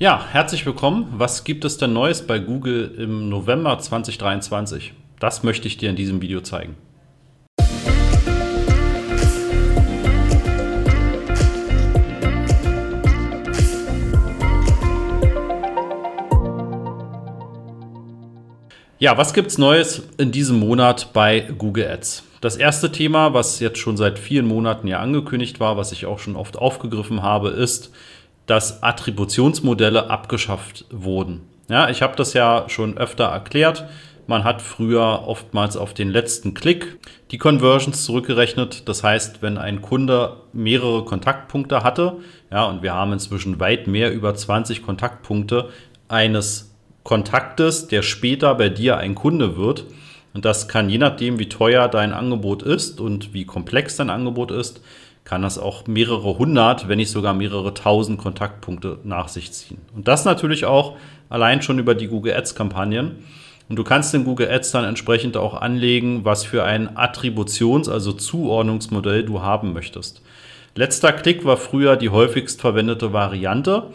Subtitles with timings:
[0.00, 1.12] Ja, herzlich willkommen.
[1.16, 4.92] Was gibt es denn Neues bei Google im November 2023?
[5.18, 6.76] Das möchte ich dir in diesem Video zeigen.
[19.00, 22.22] Ja, was gibt's Neues in diesem Monat bei Google Ads?
[22.40, 26.20] Das erste Thema, was jetzt schon seit vielen Monaten ja angekündigt war, was ich auch
[26.20, 27.90] schon oft aufgegriffen habe, ist,
[28.48, 31.42] dass Attributionsmodelle abgeschafft wurden.
[31.68, 33.84] Ja, ich habe das ja schon öfter erklärt.
[34.26, 36.98] Man hat früher oftmals auf den letzten Klick
[37.30, 38.88] die Conversions zurückgerechnet.
[38.88, 42.16] Das heißt, wenn ein Kunde mehrere Kontaktpunkte hatte,
[42.50, 45.68] ja, und wir haben inzwischen weit mehr über 20 Kontaktpunkte
[46.08, 46.74] eines
[47.04, 49.84] Kontaktes, der später bei dir ein Kunde wird.
[50.34, 54.50] Und das kann je nachdem, wie teuer dein Angebot ist und wie komplex dein Angebot
[54.50, 54.82] ist,
[55.28, 59.78] kann das auch mehrere hundert, wenn nicht sogar mehrere tausend Kontaktpunkte nach sich ziehen.
[59.94, 60.96] Und das natürlich auch
[61.28, 63.16] allein schon über die Google Ads Kampagnen.
[63.68, 68.14] Und du kannst in Google Ads dann entsprechend auch anlegen, was für ein Attributions-, also
[68.14, 70.22] Zuordnungsmodell du haben möchtest.
[70.74, 73.90] Letzter Klick war früher die häufigst verwendete Variante.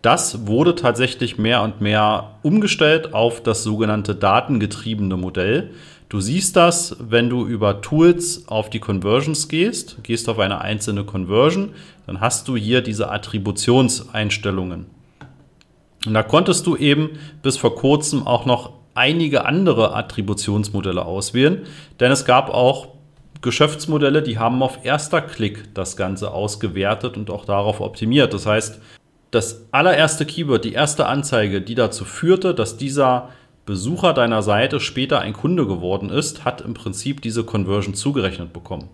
[0.00, 5.70] Das wurde tatsächlich mehr und mehr umgestellt auf das sogenannte datengetriebene Modell.
[6.08, 11.04] Du siehst das, wenn du über Tools auf die Conversions gehst, gehst auf eine einzelne
[11.04, 11.74] Conversion,
[12.06, 14.86] dann hast du hier diese Attributionseinstellungen.
[16.06, 17.10] Und da konntest du eben
[17.42, 21.66] bis vor kurzem auch noch einige andere Attributionsmodelle auswählen,
[22.00, 22.88] denn es gab auch
[23.42, 28.32] Geschäftsmodelle, die haben auf erster Klick das Ganze ausgewertet und auch darauf optimiert.
[28.32, 28.80] Das heißt,
[29.30, 33.28] das allererste Keyword, die erste Anzeige, die dazu führte, dass dieser
[33.68, 38.88] Besucher deiner Seite später ein Kunde geworden ist, hat im Prinzip diese Conversion zugerechnet bekommen.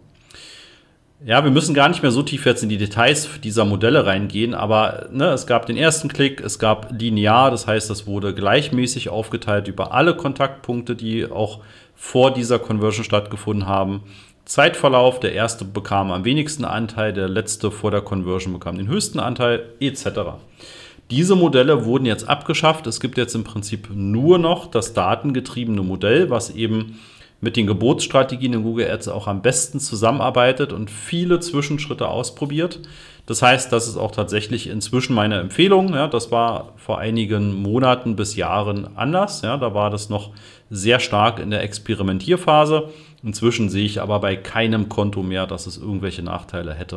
[1.24, 4.52] Ja, wir müssen gar nicht mehr so tief jetzt in die Details dieser Modelle reingehen,
[4.52, 9.10] aber ne, es gab den ersten Klick, es gab linear, das heißt, das wurde gleichmäßig
[9.10, 11.60] aufgeteilt über alle Kontaktpunkte, die auch
[11.94, 14.02] vor dieser Conversion stattgefunden haben.
[14.44, 19.20] Zeitverlauf, der erste bekam am wenigsten Anteil, der letzte vor der Conversion bekam den höchsten
[19.20, 20.06] Anteil, etc.
[21.10, 22.86] Diese Modelle wurden jetzt abgeschafft.
[22.86, 26.98] Es gibt jetzt im Prinzip nur noch das datengetriebene Modell, was eben
[27.40, 32.80] mit den Geburtsstrategien in Google Ads auch am besten zusammenarbeitet und viele Zwischenschritte ausprobiert.
[33.26, 35.94] Das heißt, das ist auch tatsächlich inzwischen meine Empfehlung.
[35.94, 39.42] Ja, das war vor einigen Monaten bis Jahren anders.
[39.42, 40.30] Ja, da war das noch
[40.70, 42.90] sehr stark in der Experimentierphase.
[43.22, 46.96] Inzwischen sehe ich aber bei keinem Konto mehr, dass es irgendwelche Nachteile hätte.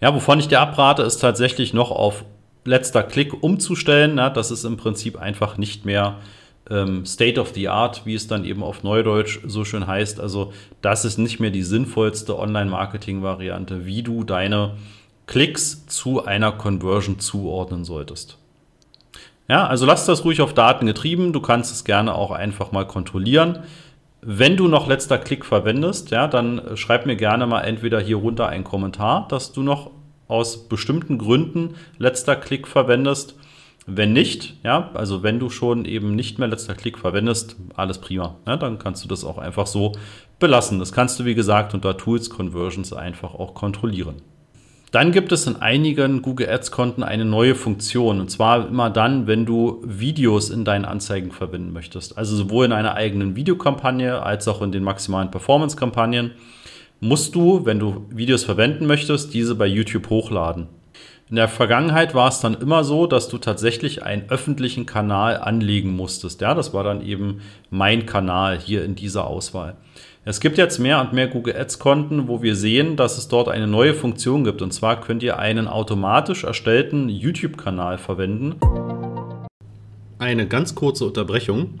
[0.00, 2.24] Ja, wovon ich dir abrate, ist tatsächlich noch auf
[2.64, 4.14] letzter Klick umzustellen.
[4.14, 6.16] Na, das ist im Prinzip einfach nicht mehr
[6.70, 10.20] ähm, State of the Art, wie es dann eben auf Neudeutsch so schön heißt.
[10.20, 14.76] Also das ist nicht mehr die sinnvollste Online-Marketing-Variante, wie du deine
[15.26, 18.38] Klicks zu einer Conversion zuordnen solltest.
[19.48, 21.32] Ja, also lass das ruhig auf Daten getrieben.
[21.32, 23.60] Du kannst es gerne auch einfach mal kontrollieren.
[24.20, 28.48] Wenn du noch letzter Klick verwendest, ja, dann schreib mir gerne mal entweder hier runter
[28.48, 29.90] einen Kommentar, dass du noch
[30.32, 33.36] aus bestimmten Gründen letzter Klick verwendest.
[33.86, 38.36] Wenn nicht, ja, also wenn du schon eben nicht mehr letzter Klick verwendest, alles prima.
[38.46, 39.92] Ja, dann kannst du das auch einfach so
[40.38, 40.78] belassen.
[40.78, 44.22] Das kannst du, wie gesagt, unter Tools Conversions einfach auch kontrollieren.
[44.92, 48.20] Dann gibt es in einigen Google Ads-Konten eine neue Funktion.
[48.20, 52.18] Und zwar immer dann, wenn du Videos in deinen Anzeigen verwenden möchtest.
[52.18, 56.32] Also sowohl in einer eigenen Videokampagne als auch in den maximalen Performance-Kampagnen
[57.02, 60.68] musst du, wenn du Videos verwenden möchtest, diese bei YouTube hochladen.
[61.28, 65.90] In der Vergangenheit war es dann immer so, dass du tatsächlich einen öffentlichen Kanal anlegen
[65.96, 66.40] musstest.
[66.40, 69.76] Ja, das war dann eben mein Kanal hier in dieser Auswahl.
[70.24, 73.48] Es gibt jetzt mehr und mehr Google Ads Konten, wo wir sehen, dass es dort
[73.48, 74.62] eine neue Funktion gibt.
[74.62, 78.54] Und zwar könnt ihr einen automatisch erstellten YouTube-Kanal verwenden.
[80.20, 81.80] Eine ganz kurze Unterbrechung.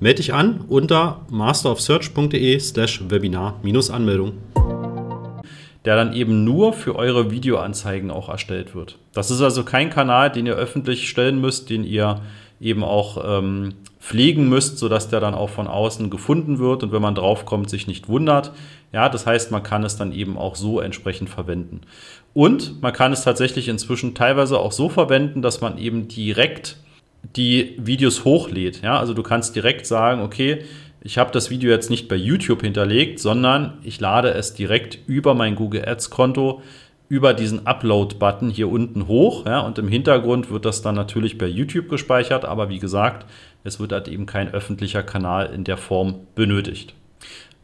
[0.00, 4.32] Melde dich an unter masterofsearch.de slash Webinar-Anmeldung
[5.86, 8.98] der dann eben nur für eure Videoanzeigen auch erstellt wird.
[9.12, 12.22] Das ist also kein Kanal, den ihr öffentlich stellen müsst, den ihr
[12.60, 17.02] eben auch ähm, pflegen müsst, sodass der dann auch von außen gefunden wird und wenn
[17.02, 18.50] man draufkommt, sich nicht wundert.
[18.92, 21.82] Ja, das heißt, man kann es dann eben auch so entsprechend verwenden.
[22.34, 26.78] Und man kann es tatsächlich inzwischen teilweise auch so verwenden, dass man eben direkt
[27.34, 28.82] die Videos hochlädt.
[28.82, 30.64] Ja, also du kannst direkt sagen, okay,
[31.00, 35.34] ich habe das Video jetzt nicht bei YouTube hinterlegt, sondern ich lade es direkt über
[35.34, 36.62] mein Google Ads Konto
[37.08, 39.46] über diesen Upload-Button hier unten hoch.
[39.46, 43.26] Ja, und im Hintergrund wird das dann natürlich bei YouTube gespeichert, aber wie gesagt,
[43.62, 46.94] es wird halt eben kein öffentlicher Kanal in der Form benötigt.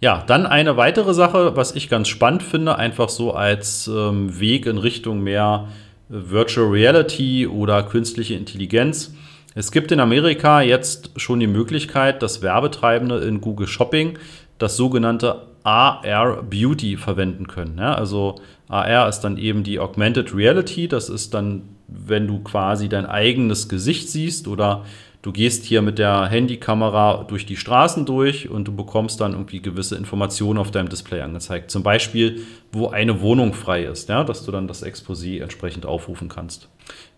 [0.00, 4.66] Ja, dann eine weitere Sache, was ich ganz spannend finde, einfach so als ähm, Weg
[4.66, 5.68] in Richtung mehr
[6.08, 9.14] Virtual Reality oder künstliche Intelligenz.
[9.54, 14.18] Es gibt in Amerika jetzt schon die Möglichkeit, dass Werbetreibende in Google Shopping
[14.58, 17.78] das sogenannte AR Beauty verwenden können.
[17.78, 20.88] Ja, also AR ist dann eben die Augmented Reality.
[20.88, 24.84] Das ist dann, wenn du quasi dein eigenes Gesicht siehst oder
[25.22, 29.62] du gehst hier mit der Handykamera durch die Straßen durch und du bekommst dann irgendwie
[29.62, 31.70] gewisse Informationen auf deinem Display angezeigt.
[31.70, 32.42] Zum Beispiel,
[32.72, 36.68] wo eine Wohnung frei ist, ja, dass du dann das Exposé entsprechend aufrufen kannst.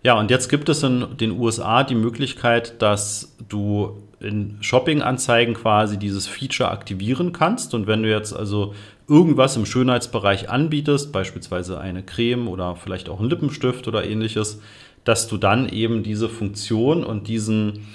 [0.03, 5.99] Ja, und jetzt gibt es in den USA die Möglichkeit, dass du in Shopping-Anzeigen quasi
[5.99, 7.75] dieses Feature aktivieren kannst.
[7.75, 8.75] Und wenn du jetzt also
[9.09, 14.61] irgendwas im Schönheitsbereich anbietest, beispielsweise eine Creme oder vielleicht auch einen Lippenstift oder ähnliches,
[15.05, 17.87] dass du dann eben diese Funktion und diesen,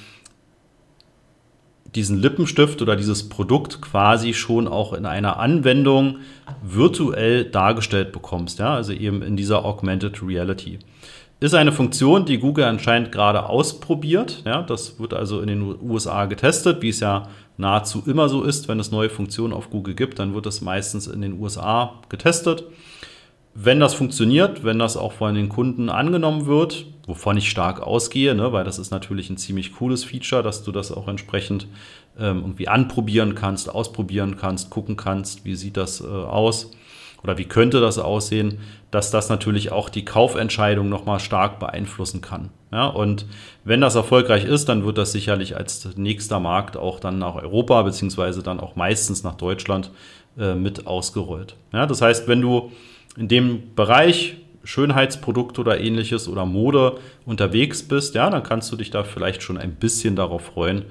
[1.95, 6.17] diesen Lippenstift oder dieses Produkt quasi schon auch in einer Anwendung
[6.61, 8.59] virtuell dargestellt bekommst.
[8.59, 8.75] Ja?
[8.75, 10.79] Also eben in dieser Augmented Reality.
[11.41, 14.41] Ist eine Funktion, die Google anscheinend gerade ausprobiert.
[14.45, 18.67] Ja, das wird also in den USA getestet, wie es ja nahezu immer so ist,
[18.67, 22.63] wenn es neue Funktionen auf Google gibt, dann wird es meistens in den USA getestet.
[23.53, 28.35] Wenn das funktioniert, wenn das auch von den Kunden angenommen wird, wovon ich stark ausgehe,
[28.35, 31.67] ne, weil das ist natürlich ein ziemlich cooles Feature, dass du das auch entsprechend
[32.17, 36.71] ähm, irgendwie anprobieren kannst, ausprobieren kannst, gucken kannst, wie sieht das äh, aus
[37.23, 38.59] oder wie könnte das aussehen,
[38.91, 42.50] dass das natürlich auch die Kaufentscheidung nochmal stark beeinflussen kann.
[42.71, 43.25] Ja, und
[43.63, 47.81] wenn das erfolgreich ist, dann wird das sicherlich als nächster Markt auch dann nach Europa
[47.81, 49.91] beziehungsweise dann auch meistens nach Deutschland
[50.38, 51.56] äh, mit ausgerollt.
[51.73, 52.71] Ja, das heißt, wenn du
[53.17, 54.38] in dem Bereich
[54.69, 59.57] Schönheitsprodukt oder ähnliches oder Mode unterwegs bist, ja, dann kannst du dich da vielleicht schon
[59.57, 60.86] ein bisschen darauf freuen,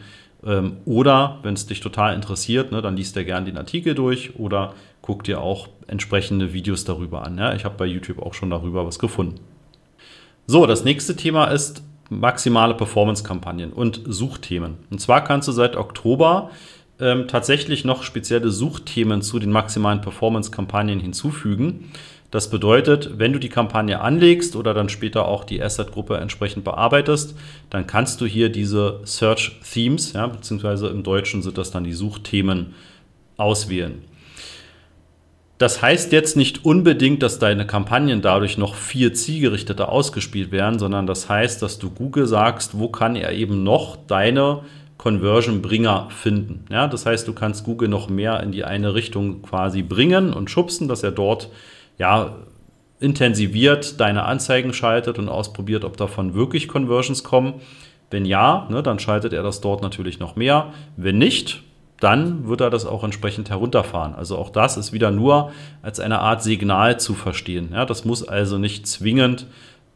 [0.45, 4.37] ähm, oder wenn es dich total interessiert, ne, dann liest dir gerne den Artikel durch
[4.37, 7.39] oder guck dir auch entsprechende Videos darüber an.
[7.39, 7.55] Ja?
[7.55, 9.37] Ich habe bei YouTube auch schon darüber was gefunden.
[10.49, 14.79] So, das nächste Thema ist maximale Performance-Kampagnen und Suchthemen.
[14.91, 16.51] Und zwar kannst du seit Oktober
[17.01, 21.93] ähm, tatsächlich noch spezielle Suchthemen zu den maximalen Performance-Kampagnen hinzufügen.
[22.31, 27.35] Das bedeutet, wenn du die Kampagne anlegst oder dann später auch die Asset-Gruppe entsprechend bearbeitest,
[27.71, 31.95] dann kannst du hier diese Search Themes, ja, beziehungsweise im Deutschen sind das dann die
[31.95, 32.75] Suchthemen,
[33.39, 34.03] auswählen.
[35.59, 41.07] Das heißt jetzt nicht unbedingt, dass deine Kampagnen dadurch noch viel zielgerichteter ausgespielt werden, sondern
[41.07, 44.63] das heißt, dass du Google sagst, wo kann er eben noch deine
[44.99, 46.65] Conversion-Bringer finden.
[46.71, 50.51] Ja, das heißt, du kannst Google noch mehr in die eine Richtung quasi bringen und
[50.51, 51.49] schubsen, dass er dort
[51.99, 52.37] ja,
[53.01, 57.55] intensiviert deine Anzeigen schaltet und ausprobiert, ob davon wirklich Conversions kommen.
[58.11, 60.73] Wenn ja, ne, dann schaltet er das dort natürlich noch mehr.
[60.97, 61.63] Wenn nicht,
[62.01, 64.15] dann wird er das auch entsprechend herunterfahren.
[64.15, 65.53] Also auch das ist wieder nur
[65.83, 67.71] als eine Art Signal zu verstehen.
[67.73, 69.47] Ja, das muss also nicht zwingend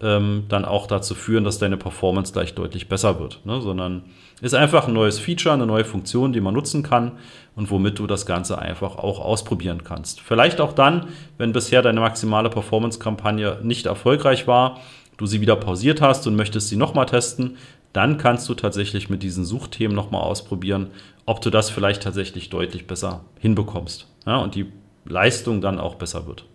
[0.00, 3.60] ähm, dann auch dazu führen, dass deine Performance gleich deutlich besser wird, ne?
[3.60, 4.02] sondern
[4.42, 7.12] ist einfach ein neues Feature, eine neue Funktion, die man nutzen kann
[7.54, 10.20] und womit du das Ganze einfach auch ausprobieren kannst.
[10.20, 11.06] Vielleicht auch dann,
[11.38, 14.80] wenn bisher deine maximale Performance-Kampagne nicht erfolgreich war,
[15.16, 17.56] du sie wieder pausiert hast und möchtest sie nochmal testen,
[17.92, 20.88] dann kannst du tatsächlich mit diesen Suchthemen nochmal ausprobieren,
[21.24, 24.72] ob du das vielleicht tatsächlich deutlich besser hinbekommst ja, und die
[25.04, 26.46] Leistung dann auch besser wird.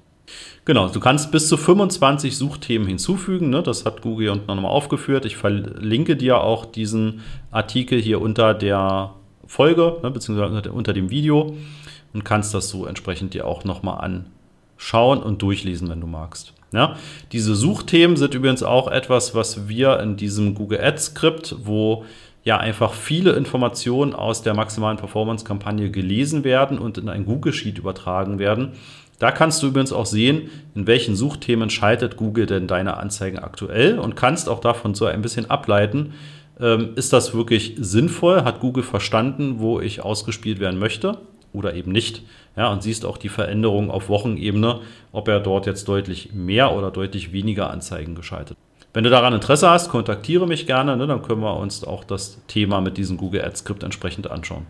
[0.65, 3.49] Genau, du kannst bis zu 25 Suchthemen hinzufügen.
[3.49, 3.63] Ne?
[3.63, 5.25] Das hat Google unten nochmal aufgeführt.
[5.25, 9.13] Ich verlinke dir auch diesen Artikel hier unter der
[9.45, 10.11] Folge, ne?
[10.11, 11.55] beziehungsweise unter dem Video
[12.13, 14.27] und kannst das so entsprechend dir auch nochmal
[14.77, 16.53] anschauen und durchlesen, wenn du magst.
[16.73, 16.97] Ja?
[17.31, 22.03] Diese Suchthemen sind übrigens auch etwas, was wir in diesem Google Ads Skript, wo
[22.43, 27.77] ja einfach viele Informationen aus der maximalen Performance-Kampagne gelesen werden und in ein Google Sheet
[27.77, 28.73] übertragen werden,
[29.19, 33.97] da kannst du übrigens auch sehen, in welchen Suchthemen schaltet Google denn deine Anzeigen aktuell
[33.97, 36.13] und kannst auch davon so ein bisschen ableiten,
[36.59, 38.43] ähm, ist das wirklich sinnvoll?
[38.43, 41.17] Hat Google verstanden, wo ich ausgespielt werden möchte
[41.53, 42.23] oder eben nicht?
[42.55, 44.81] Ja, und siehst auch die Veränderung auf Wochenebene,
[45.11, 48.57] ob er dort jetzt deutlich mehr oder deutlich weniger Anzeigen geschaltet.
[48.93, 52.41] Wenn du daran Interesse hast, kontaktiere mich gerne, ne, dann können wir uns auch das
[52.47, 54.65] Thema mit diesem Google Ads Skript entsprechend anschauen.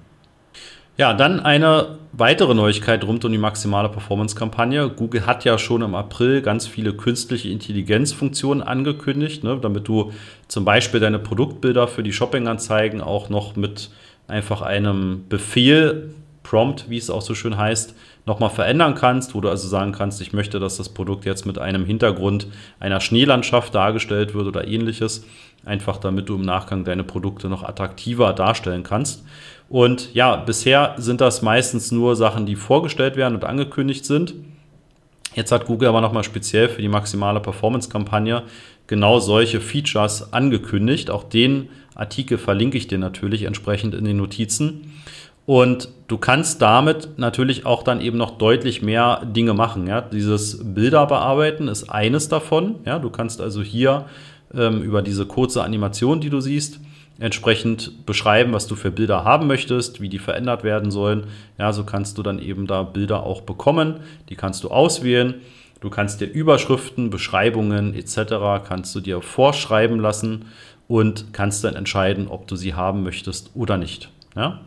[0.97, 4.89] Ja, dann eine weitere Neuigkeit rund um die maximale Performance-Kampagne.
[4.89, 10.11] Google hat ja schon im April ganz viele künstliche Intelligenzfunktionen angekündigt, ne, damit du
[10.47, 13.91] zum Beispiel deine Produktbilder für die Shopping-Anzeigen auch noch mit
[14.27, 17.93] einfach einem Befehl, Prompt, wie es auch so schön heißt,
[18.25, 21.59] nochmal verändern kannst, wo du also sagen kannst, ich möchte, dass das Produkt jetzt mit
[21.59, 22.47] einem Hintergrund
[22.79, 25.25] einer Schneelandschaft dargestellt wird oder ähnliches,
[25.65, 29.25] einfach damit du im Nachgang deine Produkte noch attraktiver darstellen kannst.
[29.69, 34.33] Und ja, bisher sind das meistens nur Sachen, die vorgestellt werden und angekündigt sind.
[35.35, 38.43] Jetzt hat Google aber nochmal speziell für die maximale Performance-Kampagne
[38.87, 41.11] genau solche Features angekündigt.
[41.11, 44.93] Auch den Artikel verlinke ich dir natürlich entsprechend in den Notizen.
[45.45, 49.87] Und du kannst damit natürlich auch dann eben noch deutlich mehr Dinge machen.
[49.87, 50.01] Ja?
[50.01, 52.75] Dieses Bilder bearbeiten ist eines davon.
[52.85, 52.99] Ja?
[52.99, 54.05] Du kannst also hier
[54.53, 56.79] ähm, über diese kurze Animation, die du siehst,
[57.19, 61.27] entsprechend beschreiben, was du für Bilder haben möchtest, wie die verändert werden sollen.
[61.57, 64.01] Ja, so kannst du dann eben da Bilder auch bekommen.
[64.29, 65.35] Die kannst du auswählen.
[65.79, 68.65] Du kannst dir Überschriften, Beschreibungen etc.
[68.67, 70.45] kannst du dir vorschreiben lassen
[70.87, 74.09] und kannst dann entscheiden, ob du sie haben möchtest oder nicht.
[74.35, 74.61] Ja?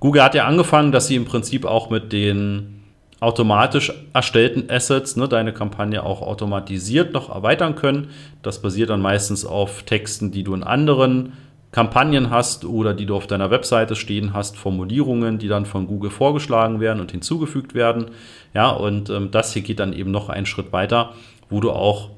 [0.00, 2.84] Google hat ja angefangen, dass sie im Prinzip auch mit den
[3.18, 8.10] automatisch erstellten Assets ne, deine Kampagne auch automatisiert noch erweitern können.
[8.42, 11.32] Das basiert dann meistens auf Texten, die du in anderen
[11.76, 16.10] Kampagnen hast oder die du auf deiner Webseite stehen hast, Formulierungen, die dann von Google
[16.10, 18.06] vorgeschlagen werden und hinzugefügt werden.
[18.54, 21.12] Ja, und ähm, das hier geht dann eben noch einen Schritt weiter,
[21.50, 22.12] wo du auch,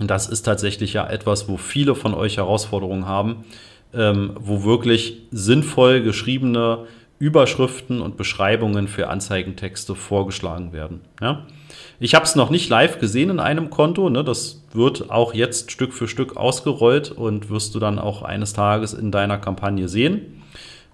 [0.00, 3.44] und das ist tatsächlich ja etwas, wo viele von euch Herausforderungen haben,
[3.92, 6.86] ähm, wo wirklich sinnvoll geschriebene
[7.18, 11.02] Überschriften und Beschreibungen für Anzeigentexte vorgeschlagen werden.
[11.20, 11.44] Ja?
[12.02, 14.08] Ich habe es noch nicht live gesehen in einem Konto.
[14.08, 14.24] Ne?
[14.24, 18.94] Das wird auch jetzt Stück für Stück ausgerollt und wirst du dann auch eines Tages
[18.94, 20.42] in deiner Kampagne sehen.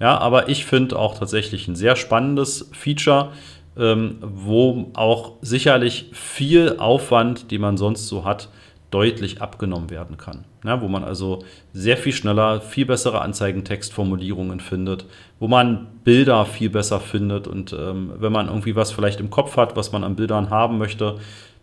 [0.00, 3.30] Ja, aber ich finde auch tatsächlich ein sehr spannendes Feature,
[3.78, 8.48] ähm, wo auch sicherlich viel Aufwand, den man sonst so hat,
[8.96, 10.46] deutlich abgenommen werden kann.
[10.64, 15.04] Ja, wo man also sehr viel schneller, viel bessere Anzeigentextformulierungen findet,
[15.38, 19.58] wo man Bilder viel besser findet und ähm, wenn man irgendwie was vielleicht im Kopf
[19.58, 21.18] hat, was man an Bildern haben möchte,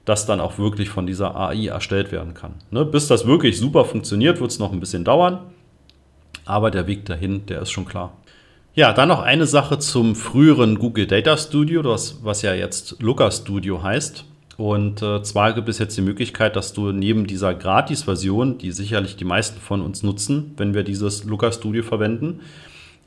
[0.06, 2.54] das dann auch wirklich von dieser AI erstellt werden kann.
[2.70, 2.86] Ne?
[2.86, 5.40] Bis das wirklich super funktioniert, wird es noch ein bisschen dauern,
[6.46, 8.14] aber der Weg dahin, der ist schon klar.
[8.76, 13.32] Ja, dann noch eine Sache zum früheren Google Data Studio, das, was ja jetzt Looker
[13.32, 14.26] Studio heißt.
[14.58, 19.16] Und äh, zwar gibt es jetzt die Möglichkeit, dass du neben dieser Gratis-Version, die sicherlich
[19.16, 22.42] die meisten von uns nutzen, wenn wir dieses Looker Studio verwenden,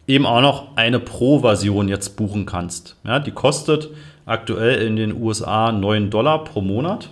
[0.09, 2.97] eben auch noch eine Pro-Version jetzt buchen kannst.
[3.05, 3.91] Ja, die kostet
[4.25, 7.11] aktuell in den USA 9 Dollar pro Monat.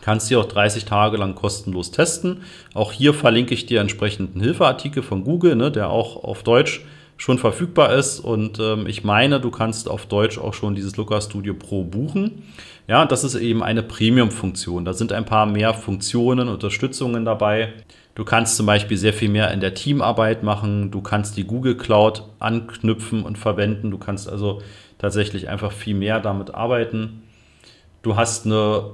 [0.00, 2.42] Kannst sie auch 30 Tage lang kostenlos testen.
[2.74, 6.84] Auch hier verlinke ich dir entsprechend einen Hilfeartikel von Google, ne, der auch auf Deutsch
[7.16, 8.20] schon verfügbar ist.
[8.20, 12.42] Und ähm, ich meine, du kannst auf Deutsch auch schon dieses Looker Studio Pro buchen.
[12.88, 14.84] Ja, das ist eben eine Premium-Funktion.
[14.84, 17.72] Da sind ein paar mehr Funktionen, Unterstützungen dabei.
[18.14, 20.90] Du kannst zum Beispiel sehr viel mehr in der Teamarbeit machen.
[20.90, 23.90] Du kannst die Google Cloud anknüpfen und verwenden.
[23.90, 24.62] Du kannst also
[24.98, 27.22] tatsächlich einfach viel mehr damit arbeiten.
[28.02, 28.90] Du hast eine,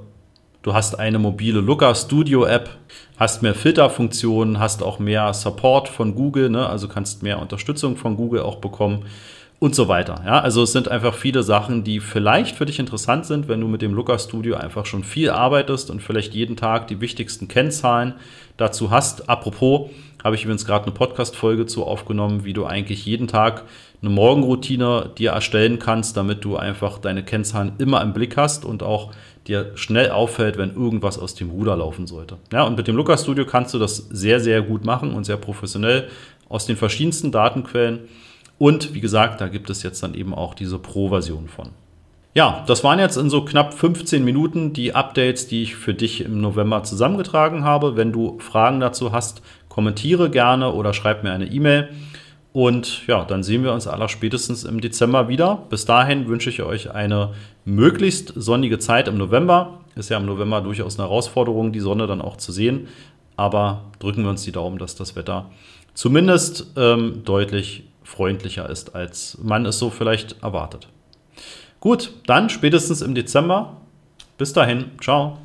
[0.63, 2.71] du hast eine mobile Looker Studio App,
[3.19, 6.69] hast mehr Filterfunktionen, hast auch mehr Support von Google, ne?
[6.69, 9.05] also kannst mehr Unterstützung von Google auch bekommen
[9.63, 10.23] und so weiter.
[10.27, 13.69] Ja, also es sind einfach viele Sachen, die vielleicht für dich interessant sind, wenn du
[13.69, 18.15] mit dem Looker Studio einfach schon viel arbeitest und vielleicht jeden Tag die wichtigsten Kennzahlen
[18.57, 19.29] dazu hast.
[19.29, 19.91] Apropos,
[20.23, 23.65] habe ich übrigens gerade eine Podcast-Folge zu aufgenommen, wie du eigentlich jeden Tag
[24.01, 28.83] eine Morgenroutine dir erstellen kannst, damit du einfach deine Kennzahlen immer im Blick hast und
[28.83, 29.13] auch
[29.47, 32.37] dir schnell auffällt, wenn irgendwas aus dem Ruder laufen sollte.
[32.53, 35.37] Ja, und mit dem Looker Studio kannst du das sehr, sehr gut machen und sehr
[35.37, 36.09] professionell
[36.49, 38.01] aus den verschiedensten Datenquellen.
[38.59, 41.71] Und wie gesagt, da gibt es jetzt dann eben auch diese Pro-Version von.
[42.35, 46.23] Ja, das waren jetzt in so knapp 15 Minuten die Updates, die ich für dich
[46.25, 47.95] im November zusammengetragen habe.
[47.95, 51.91] Wenn du Fragen dazu hast, kommentiere gerne oder schreib mir eine E-Mail.
[52.55, 55.67] Und ja, dann sehen wir uns aller spätestens im Dezember wieder.
[55.69, 57.35] Bis dahin wünsche ich euch eine
[57.67, 59.81] möglichst sonnige Zeit im November.
[59.95, 62.89] Ist ja im November durchaus eine Herausforderung, die Sonne dann auch zu sehen.
[63.37, 65.51] Aber drücken wir uns die Daumen, dass das Wetter
[65.93, 70.89] zumindest ähm, deutlich freundlicher ist, als man es so vielleicht erwartet.
[71.83, 73.79] Gut, dann spätestens im Dezember.
[74.39, 75.39] Bis dahin, ciao.